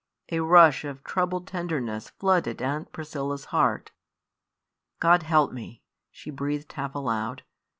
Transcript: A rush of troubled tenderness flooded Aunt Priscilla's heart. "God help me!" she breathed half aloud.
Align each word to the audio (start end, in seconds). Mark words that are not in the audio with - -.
A 0.31 0.39
rush 0.39 0.83
of 0.83 1.03
troubled 1.03 1.45
tenderness 1.45 2.09
flooded 2.09 2.59
Aunt 2.59 2.91
Priscilla's 2.91 3.45
heart. 3.53 3.91
"God 4.99 5.21
help 5.21 5.51
me!" 5.53 5.83
she 6.11 6.31
breathed 6.31 6.73
half 6.73 6.95
aloud. 6.95 7.43